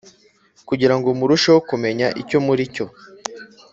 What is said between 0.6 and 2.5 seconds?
kugirango murusheho kumenya icyo